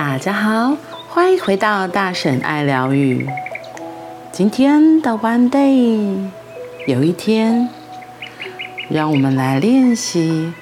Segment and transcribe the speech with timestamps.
[0.00, 0.76] 大家好，
[1.08, 3.28] 欢迎回到大婶爱疗愈。
[4.30, 6.28] 今天的 One Day，
[6.86, 7.68] 有一天，
[8.88, 10.52] 让我们来练习，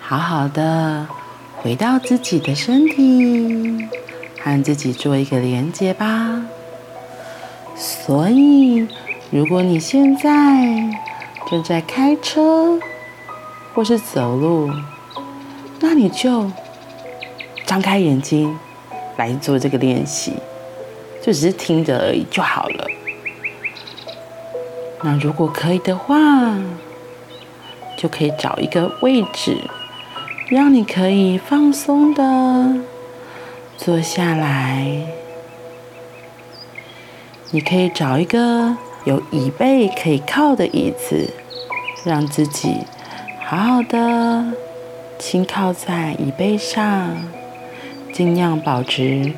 [0.00, 1.06] 好好的
[1.58, 3.88] 回到自己的身体，
[4.42, 6.42] 和自己做一个连接吧。
[7.76, 8.88] 所以，
[9.30, 10.90] 如果你现在
[11.48, 12.80] 正在开车
[13.72, 14.68] 或是走路，
[15.78, 16.50] 那你就
[17.64, 18.58] 张开眼睛。
[19.20, 20.32] 来做这个练习，
[21.20, 22.86] 就只是听着而已就好了。
[25.02, 26.58] 那如果可以的话，
[27.98, 29.58] 就可以找一个位置，
[30.48, 32.22] 让你可以放松的
[33.76, 35.06] 坐下来。
[37.50, 38.74] 你可以找一个
[39.04, 41.28] 有椅背可以靠的椅子，
[42.06, 42.78] 让自己
[43.44, 44.46] 好好的
[45.18, 47.39] 轻靠在椅背上。
[48.20, 49.32] 尽量保持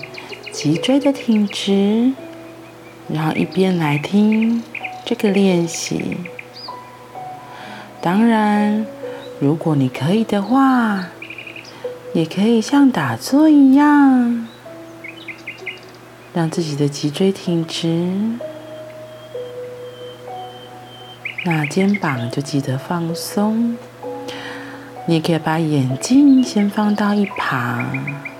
[0.50, 2.11] 脊椎的挺直，
[3.06, 4.61] 然后一边来听
[5.05, 6.16] 这个练习。
[8.00, 8.84] 当然，
[9.38, 11.10] 如果你可以的话，
[12.12, 14.48] 也可以像打坐一样，
[16.34, 18.10] 让自己的脊椎挺直。
[21.44, 23.77] 那肩膀就记得放松。
[25.06, 28.31] 你可以把眼镜先放到一旁。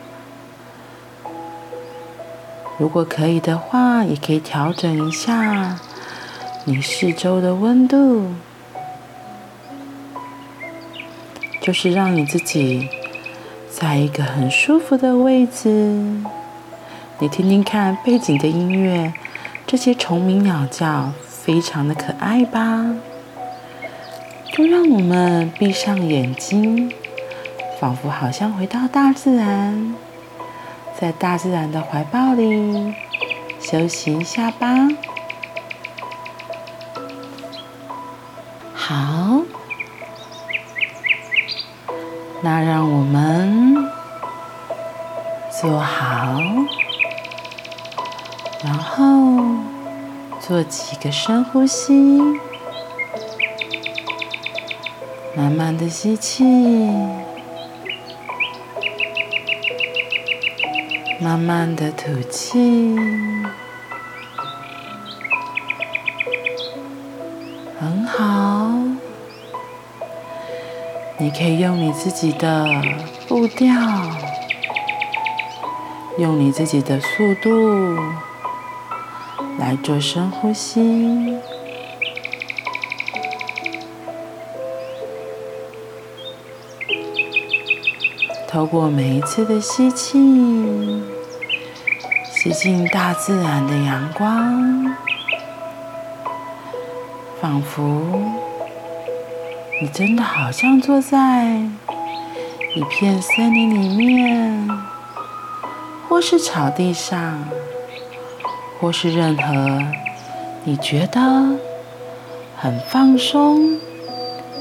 [2.78, 5.78] 如果可以的话，也可以调整一下
[6.65, 8.33] 你四周的温度，
[11.61, 12.89] 就是让你自己
[13.70, 15.69] 在一个很舒服的位置。
[17.19, 19.12] 你听听看背景的音乐，
[19.67, 22.97] 这些虫鸣鸟叫非常的可爱吧？
[24.53, 26.92] 就让我们闭上眼睛，
[27.79, 29.95] 仿佛好像回到大自然。
[31.03, 32.95] 在大自然的怀抱里
[33.58, 34.68] 休息一下吧。
[38.73, 39.42] 好，
[42.41, 43.85] 那让我们
[45.61, 46.41] 坐好，
[48.62, 49.05] 然后
[50.39, 52.20] 做几个深呼吸，
[55.35, 56.45] 慢慢的吸气。
[61.23, 62.97] 慢慢的吐气，
[67.79, 68.73] 很好。
[71.19, 72.83] 你可以用你自己的
[73.29, 73.73] 步调，
[76.19, 77.97] 用你自己的速度
[79.61, 81.39] 来做深呼吸。
[88.49, 90.19] 透过每一次的吸气，
[92.42, 94.97] 吸进大自然的阳光，
[97.41, 98.03] 仿佛
[99.80, 101.47] 你真的好像坐在
[102.75, 104.69] 一片森林里面，
[106.08, 107.45] 或是草地上，
[108.80, 109.80] 或是任何
[110.64, 111.20] 你觉得
[112.57, 113.79] 很放松、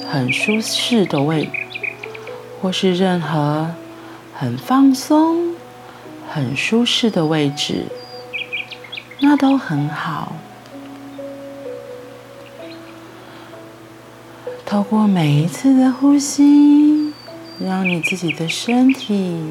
[0.08, 1.50] 很舒适的位，
[2.62, 3.72] 或是任何。
[4.34, 5.51] 很放松、
[6.34, 7.88] 很舒适的位置，
[9.20, 10.32] 那都很好。
[14.66, 17.14] 透过每一次的呼吸，
[17.60, 19.44] 让你自己的身体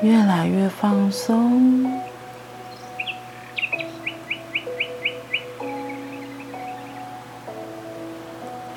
[0.00, 1.90] 越来越放松，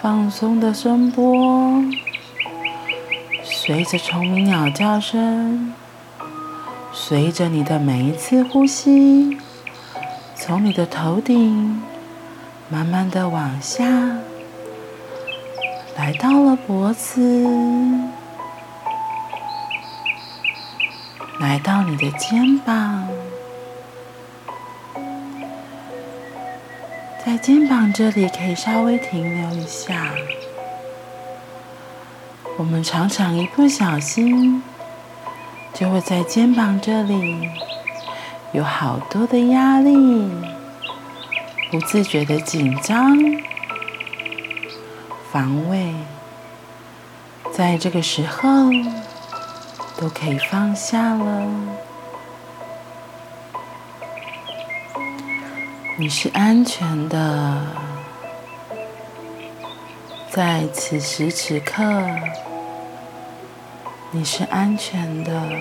[0.01, 1.83] 放松的声波。
[3.43, 5.71] 随着虫鸣鸟叫声，
[7.01, 9.39] 随着你的每一次呼吸，
[10.35, 11.81] 从你的头顶
[12.67, 13.85] 慢慢的往下，
[15.97, 17.47] 来到了脖子，
[21.39, 23.07] 来到你的肩膀，
[27.25, 30.11] 在肩膀这里可以稍微停留一下。
[32.57, 34.61] 我们常常一不小心，
[35.79, 37.49] 就会在肩膀这里
[38.51, 40.29] 有好多的压力，
[41.71, 43.17] 不自觉的紧张、
[45.31, 45.93] 防卫，
[47.53, 48.49] 在这个时候
[49.97, 51.47] 都可以放下了。
[55.97, 57.57] 你是安全的，
[60.29, 61.85] 在此时此刻。
[64.11, 65.59] 你是安全的。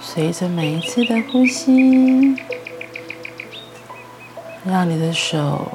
[0.00, 2.34] 随着每一次的呼吸，
[4.64, 5.70] 让你的手、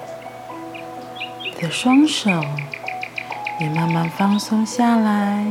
[1.44, 2.32] 你的双手
[3.60, 5.46] 也慢慢放松下来，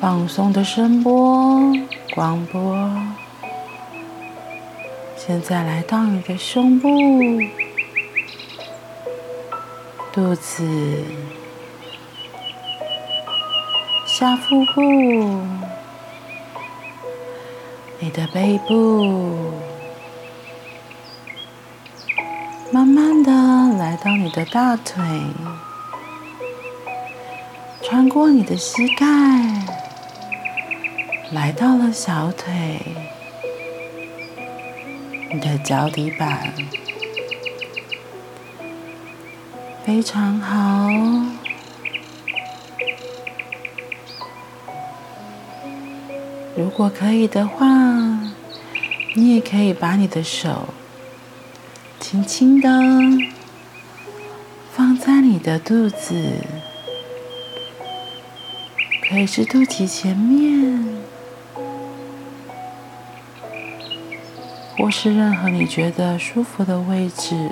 [0.00, 1.72] 放松的声波、
[2.14, 2.76] 光波，
[5.16, 6.88] 现在来到你的胸部。
[10.12, 10.62] 肚子、
[14.06, 14.82] 下腹部、
[17.98, 19.50] 你的背部，
[22.70, 23.32] 慢慢的
[23.78, 25.02] 来到你的大腿，
[27.82, 29.06] 穿过你的膝盖，
[31.30, 32.80] 来到了小腿。
[35.32, 36.52] 你的脚底板
[39.84, 40.88] 非常好。
[46.56, 47.66] 如果可以的话，
[49.14, 50.68] 你也可以把你的手
[51.98, 52.68] 轻轻的
[54.72, 56.14] 放在你的肚子，
[59.08, 61.02] 可以是肚脐前面。
[64.78, 67.50] 或是任何你觉得舒服的位置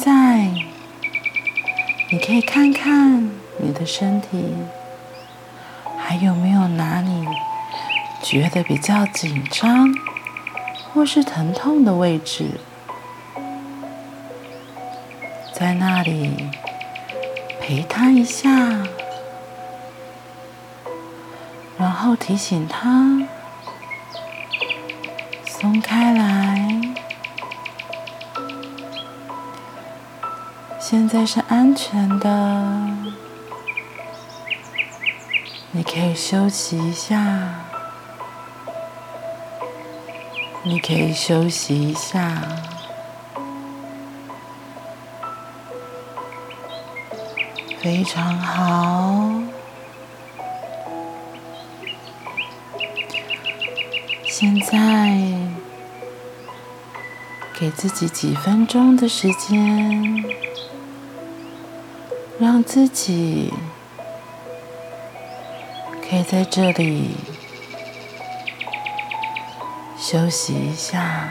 [0.00, 0.50] 在，
[2.10, 4.54] 你可以看看你的身体，
[5.98, 7.26] 还有没有哪里
[8.22, 9.94] 觉得比较紧张
[10.92, 12.58] 或是疼痛的位置，
[15.52, 16.50] 在那里。
[17.62, 18.50] 陪他一下，
[21.78, 23.28] 然后提醒他
[25.46, 26.89] 松开来。
[30.90, 32.90] 现在是安全的，
[35.70, 37.54] 你可以休息一下，
[40.64, 42.42] 你可以休息一下。
[47.80, 49.30] 非常好。
[54.24, 55.16] 现在
[57.54, 60.24] 给自己几分钟的时间，
[62.40, 63.52] 让自己
[66.08, 67.10] 可以在这里
[69.98, 71.28] 休息一下，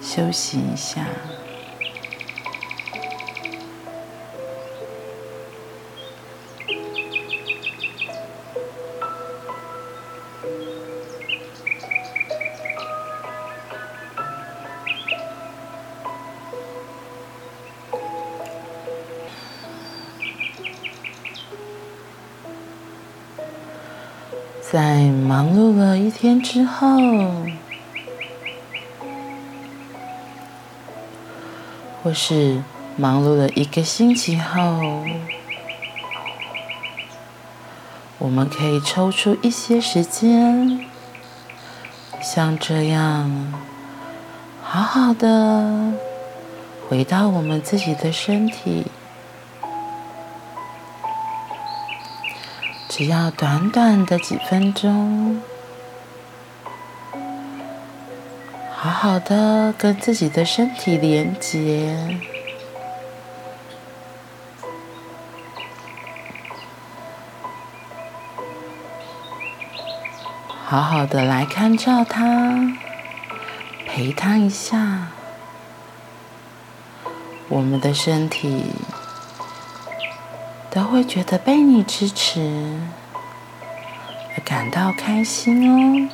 [0.00, 1.04] 休息一下。
[24.72, 26.96] 在忙碌了一天之后，
[32.02, 32.62] 或是
[32.96, 35.04] 忙碌了一个星期后，
[38.16, 40.80] 我们可以抽出一些时间，
[42.22, 43.52] 像这样，
[44.62, 45.92] 好好的
[46.88, 48.86] 回到我们自己的身体。
[52.94, 55.40] 只要短短的几分钟，
[58.76, 62.18] 好好的跟自己的身体连接，
[70.66, 72.76] 好好的来看照它，
[73.88, 75.06] 陪它一下，
[77.48, 78.66] 我们的身体。
[80.74, 82.80] 都会觉得被你支持
[84.34, 86.08] 而感到开心哦。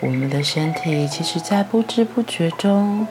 [0.00, 3.06] 我们的身体其实，在不知不觉中，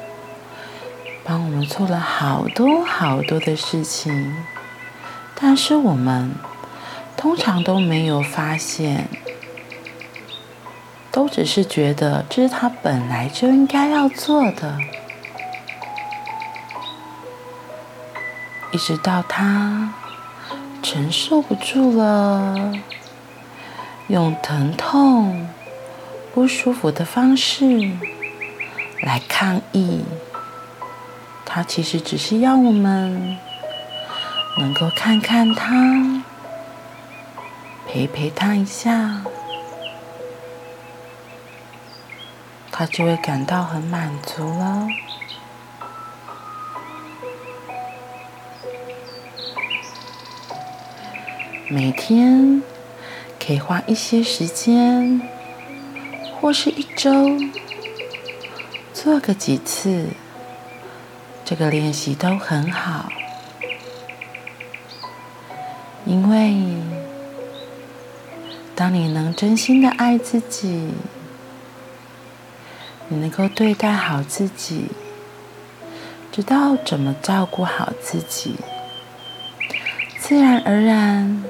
[1.24, 4.36] 帮我们做了好多好多的事情，
[5.36, 6.34] 但是我们
[7.16, 9.08] 通常都没有发现，
[11.12, 14.78] 都只是觉得这是他本来就应该要做的。
[18.78, 19.92] 一直到他
[20.84, 22.72] 承受不住了，
[24.06, 25.50] 用疼痛、
[26.32, 27.90] 不舒服的方式
[29.02, 30.04] 来抗议。
[31.44, 33.40] 他其实只是要我们
[34.60, 36.24] 能够看看他，
[37.88, 39.24] 陪陪他一下。
[42.72, 44.88] 他就会感到很满足了。
[51.70, 52.64] 每天
[53.46, 55.22] 可以花一些时间，
[56.40, 57.38] 或是一周，
[58.94, 60.08] 做个几次，
[61.44, 63.10] 这个练习都很好。
[66.06, 66.56] 因为
[68.74, 70.92] 当你能真心的爱自己，
[73.10, 74.86] 你能够对待好自己，
[76.32, 78.56] 知道怎么照顾好自己，
[80.18, 81.44] 自然而然，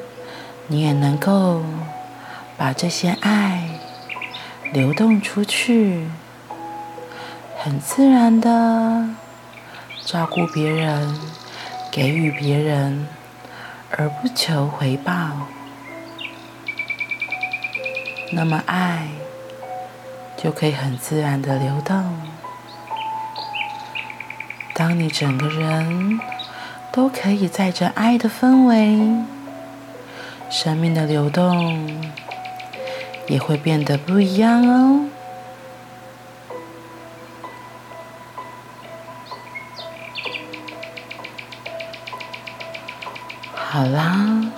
[0.67, 1.63] 你也能够
[2.57, 3.69] 把这些爱
[4.71, 6.07] 流动出去，
[7.57, 9.09] 很自然的
[10.05, 11.19] 照顾别人，
[11.91, 13.07] 给予别人。
[13.97, 15.13] 而不求回报，
[18.33, 19.07] 那么爱
[20.35, 22.19] 就可以很自然的流动。
[24.73, 26.19] 当你整个人
[26.91, 28.99] 都可以在这爱的氛围，
[30.49, 31.87] 生命的流动
[33.27, 35.09] 也会变得不一样哦。
[43.53, 44.51] 好啦，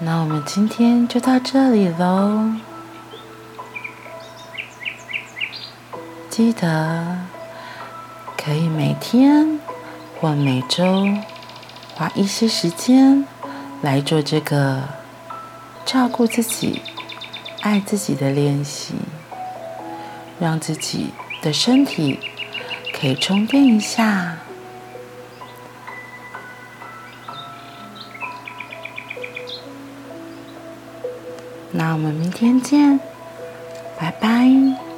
[0.00, 2.50] 那我们今天就到这里喽。
[6.28, 7.18] 记得
[8.36, 9.58] 可以每天
[10.20, 11.06] 或每周
[11.94, 13.26] 花一些时间
[13.82, 14.82] 来做这个
[15.84, 16.82] 照顾自己、
[17.62, 18.94] 爱自己的练习，
[20.38, 21.10] 让自己
[21.40, 22.18] 的身体
[22.92, 24.36] 可以充电一下。
[31.72, 32.98] 那我们明天见，
[33.98, 34.89] 拜拜。